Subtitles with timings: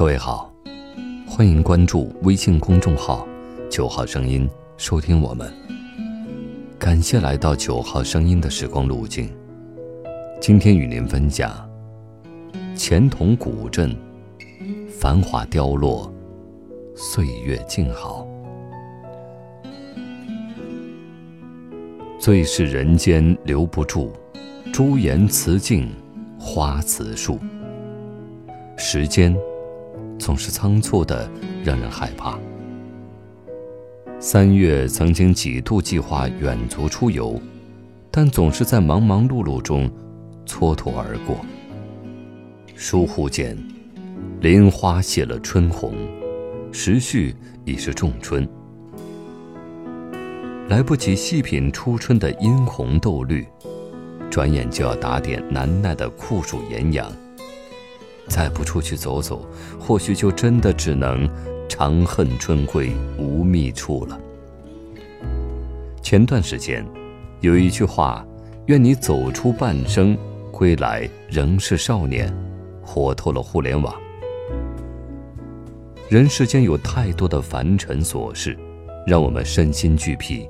[0.00, 0.50] 各位好，
[1.28, 3.28] 欢迎关注微信公众号
[3.70, 5.52] “九号声音”，收听我们。
[6.78, 9.30] 感谢来到九号声音的时光路径。
[10.40, 11.52] 今天与您分享：
[12.74, 13.94] 钱塘古镇，
[14.88, 16.10] 繁华凋落，
[16.96, 18.26] 岁月静好。
[22.18, 24.10] 最是人间留不住，
[24.72, 25.94] 朱颜辞镜，
[26.38, 27.38] 花辞树。
[28.78, 29.36] 时间。
[30.30, 31.28] 总是仓促的，
[31.64, 32.38] 让人害怕。
[34.20, 37.36] 三月曾经几度计划远足出游，
[38.12, 39.90] 但总是在忙忙碌碌中
[40.46, 41.44] 蹉跎而过。
[42.76, 43.58] 疏忽间，
[44.40, 45.96] 林花谢了春红，
[46.70, 47.34] 时序
[47.64, 48.48] 已是仲春，
[50.68, 53.44] 来不及细品初春的殷红豆绿，
[54.30, 57.10] 转眼就要打点难耐的酷暑炎阳。
[58.30, 59.44] 再不出去走走，
[59.78, 61.28] 或许就真的只能
[61.68, 64.18] 长恨春归无觅处了。
[66.00, 66.86] 前段时间，
[67.40, 68.24] 有一句话
[68.66, 70.16] ：“愿你走出半生，
[70.52, 72.32] 归来仍是少年”，
[72.80, 73.92] 活透了互联网。
[76.08, 78.56] 人世间有太多的凡尘琐事，
[79.06, 80.48] 让我们身心俱疲；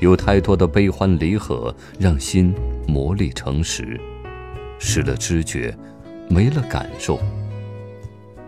[0.00, 2.54] 有太多的悲欢离合，让心
[2.86, 4.00] 磨砺成石，
[4.78, 5.76] 失了知觉。
[6.32, 7.18] 没了感受，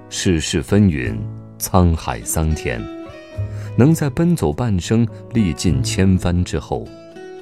[0.08, 1.14] 世事纷纭，
[1.58, 2.82] 沧海桑田，
[3.76, 6.88] 能在奔走半生、历尽千帆之后，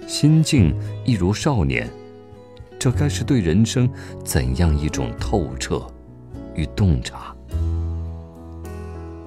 [0.09, 1.89] 心境一如少年，
[2.77, 3.89] 这该是对人生
[4.25, 5.81] 怎样一种透彻
[6.57, 7.33] 与洞察？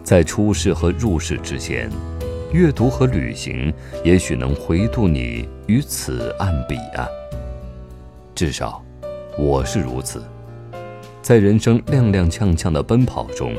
[0.04, 1.90] 在出世和入世之间，
[2.52, 7.08] 阅读和旅行也许能回渡你于此岸彼岸。
[8.36, 8.84] 至少，
[9.38, 10.22] 我是如此。
[11.26, 13.52] 在人生踉踉跄跄的奔跑中，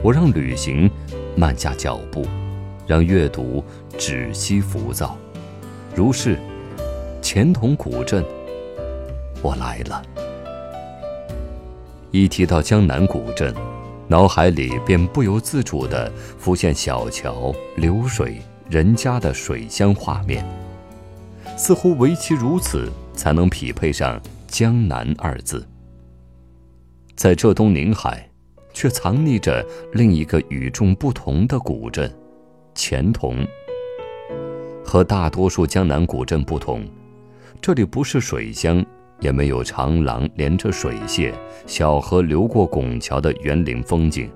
[0.00, 0.88] 我让旅行
[1.34, 2.24] 慢下脚步，
[2.86, 3.64] 让阅读
[3.98, 5.18] 止息浮躁。
[5.92, 6.38] 如是，
[7.20, 8.24] 钱塘古镇，
[9.42, 10.00] 我来了。
[12.12, 13.52] 一提到江南古镇，
[14.06, 16.08] 脑海里便不由自主地
[16.38, 20.46] 浮现小桥流水人家的水乡画面，
[21.56, 25.66] 似乎唯其如此，才能匹配上“江南”二字。
[27.20, 28.26] 在浙东宁海，
[28.72, 32.10] 却藏匿着另一个与众不同的古镇——
[32.74, 33.46] 钱塘。
[34.82, 36.82] 和大多数江南古镇不同，
[37.60, 38.82] 这里不是水乡，
[39.18, 41.30] 也没有长廊连着水榭、
[41.66, 44.32] 小河流过拱桥的园林风景，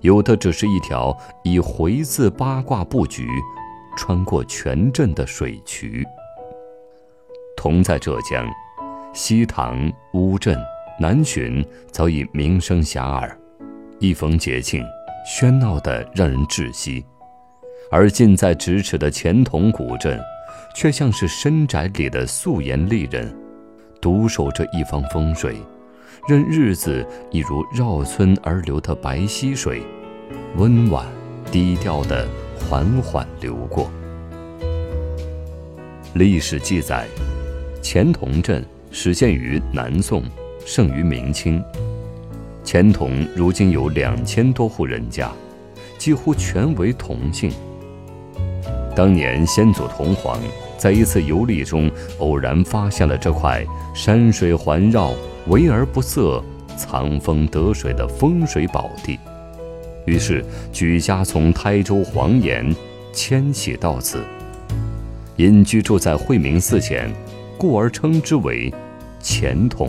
[0.00, 1.12] 有的只是一条
[1.42, 3.26] 以回字八卦布局、
[3.96, 6.06] 穿过全镇的水渠。
[7.56, 8.48] 同在浙江，
[9.12, 10.56] 西塘、乌镇。
[10.98, 11.62] 南浔
[11.92, 13.30] 早已名声遐迩，
[13.98, 14.82] 一逢节庆，
[15.28, 17.04] 喧闹得让人窒息；
[17.90, 20.18] 而近在咫尺的钱塘古镇，
[20.74, 23.30] 却像是深宅里的素颜丽人，
[24.00, 25.56] 独守着一方风水，
[26.26, 29.82] 任日子一如绕村而流的白溪水，
[30.56, 31.04] 温婉
[31.52, 32.26] 低调地
[32.58, 33.90] 缓缓流过。
[36.14, 37.06] 历史记载，
[37.82, 40.22] 钱塘镇始建于南宋。
[40.68, 41.62] 盛于明清，
[42.64, 45.30] 钱塘如今有两千多户人家，
[45.96, 47.52] 几乎全为同姓。
[48.96, 50.40] 当年先祖同皇
[50.76, 51.88] 在一次游历中
[52.18, 55.14] 偶然发现了这块山水环绕、
[55.46, 56.42] 围而不塞、
[56.76, 59.20] 藏风得水的风水宝地，
[60.04, 62.74] 于是举家从台州黄岩
[63.12, 64.24] 迁徙到此，
[65.36, 67.08] 因居住在惠明寺前，
[67.56, 68.74] 故而称之为
[69.20, 69.88] 钱塘。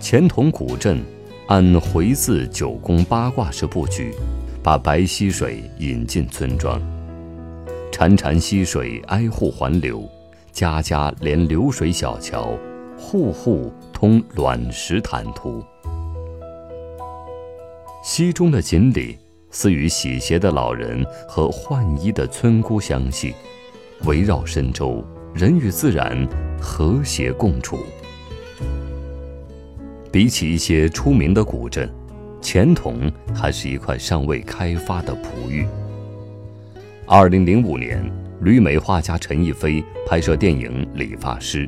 [0.00, 0.98] 钱塘古镇
[1.46, 4.14] 按回字九宫八卦式布局，
[4.62, 6.80] 把白溪水引进村庄，
[7.92, 10.08] 潺潺溪水挨户环流，
[10.52, 12.56] 家家连流水小桥，
[12.96, 15.62] 户户通卵石坦途。
[18.02, 19.18] 溪中的锦鲤
[19.50, 23.34] 似与洗鞋的老人和换衣的村姑相系，
[24.06, 25.04] 围绕深洲，
[25.34, 26.26] 人与自然
[26.58, 27.78] 和谐共处。
[30.12, 31.88] 比起一些出名的古镇，
[32.40, 35.64] 钱塘还是一块尚未开发的璞玉。
[37.06, 38.04] 二零零五年，
[38.40, 41.66] 旅美画家陈逸飞拍摄电影《理发师》，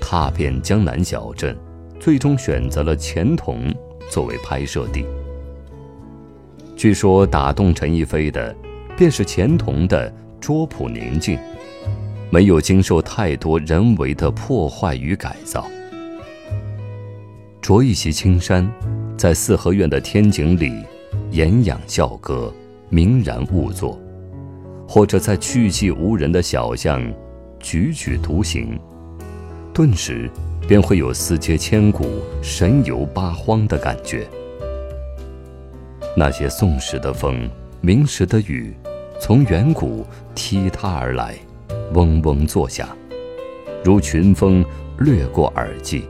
[0.00, 1.56] 踏遍江南小镇，
[1.98, 3.56] 最终选择了钱塘
[4.08, 5.04] 作为拍摄地。
[6.76, 8.54] 据说打动陈逸飞的，
[8.96, 11.36] 便是钱塘的拙朴宁静，
[12.30, 15.66] 没有经受太多人为的破坏与改造。
[17.64, 18.70] 着一袭青衫，
[19.16, 20.84] 在四合院的天井里
[21.30, 22.52] 言养笑歌，
[22.90, 23.98] 明然兀坐；
[24.86, 27.00] 或者在去寂无人的小巷
[27.62, 28.78] 踽踽独行，
[29.72, 30.30] 顿时
[30.68, 32.04] 便会有四街千古、
[32.42, 34.28] 神游八荒的感觉。
[36.14, 37.48] 那些宋时的风，
[37.80, 38.74] 明时的雨，
[39.18, 41.34] 从远古踢踏而来，
[41.94, 42.86] 嗡嗡作响，
[43.82, 44.62] 如群风
[44.98, 46.04] 掠过耳际。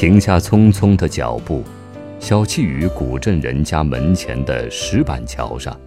[0.00, 1.62] 停下匆匆的脚步，
[2.18, 5.78] 小憩于古镇人家门前的石板桥上，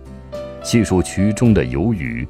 [0.64, 2.28] 细数渠中的游鱼，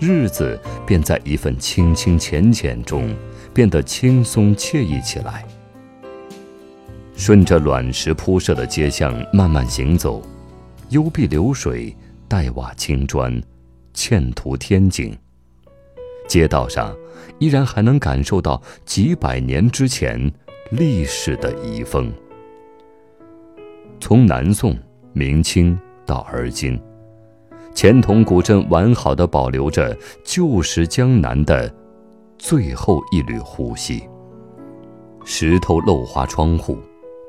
[0.00, 3.14] 日子便在一份清清浅浅中
[3.54, 5.44] 变得轻松惬意起来。
[7.14, 10.20] 顺着卵石铺设的街巷慢慢行走，
[10.88, 13.40] 幽碧流水，黛瓦青砖，
[13.94, 15.16] 嵌图天景。
[16.26, 16.92] 街道上
[17.38, 20.32] 依然还能感受到几百年之前。
[20.70, 22.12] 历史的遗风，
[24.00, 24.76] 从南宋、
[25.12, 26.76] 明清到而今，
[27.72, 31.72] 钱塘古镇完好的保留着旧时江南的
[32.36, 34.02] 最后一缕呼吸。
[35.24, 36.76] 石头漏花窗户，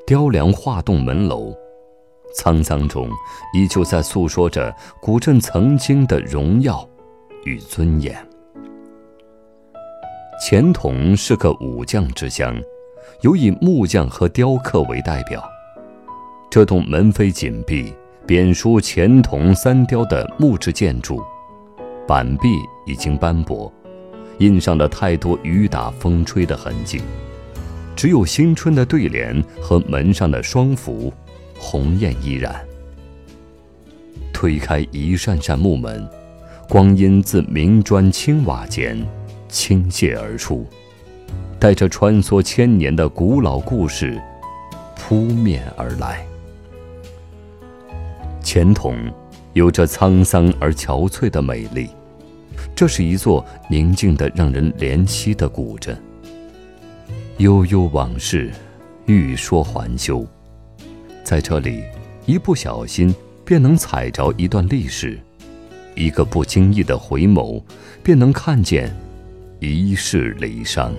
[0.04, 1.54] 雕梁画栋门楼，
[2.36, 3.08] 沧桑中
[3.54, 6.84] 依旧在诉说着古镇曾经的荣耀
[7.44, 8.16] 与尊严。
[10.40, 12.60] 钱塘是个武将之乡。
[13.22, 15.42] 有以木匠和雕刻为代表，
[16.50, 17.92] 这栋门扉紧闭、
[18.26, 21.22] 匾书“钱铜三雕”的木质建筑，
[22.06, 22.48] 板壁
[22.86, 23.72] 已经斑驳，
[24.38, 27.00] 印上了太多雨打风吹的痕迹，
[27.96, 31.12] 只有新春的对联和门上的双符，
[31.58, 32.54] 红艳依然。
[34.32, 36.08] 推开一扇扇木门，
[36.68, 38.96] 光阴自明砖青瓦间
[39.48, 40.64] 倾泻而出。
[41.60, 44.20] 带着穿梭千年的古老故事，
[44.96, 46.24] 扑面而来。
[48.40, 48.96] 钱塘
[49.54, 51.90] 有着沧桑而憔悴的美丽，
[52.76, 56.00] 这是一座宁静的让人怜惜的古镇。
[57.38, 58.52] 悠悠往事，
[59.06, 60.24] 欲说还休，
[61.24, 61.82] 在这里，
[62.24, 63.12] 一不小心
[63.44, 65.18] 便能踩着一段历史，
[65.96, 67.60] 一个不经意的回眸，
[68.00, 68.94] 便能看见
[69.58, 70.92] 一世离殇。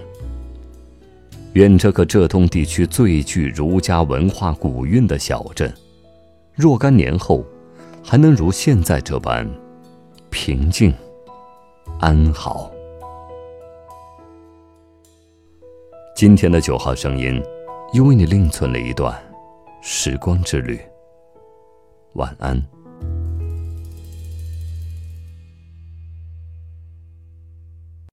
[1.54, 5.74] 愿这个浙东地区最具儒家文化古韵的小镇，
[6.54, 7.44] 若干年后，
[8.04, 9.50] 还能如现在这般
[10.30, 10.94] 平静
[12.00, 12.72] 安好。
[16.16, 17.42] 今天的九号声音，
[17.94, 19.18] 又为你另存了一段
[19.82, 20.80] 时光之旅。
[22.14, 22.79] 晚安。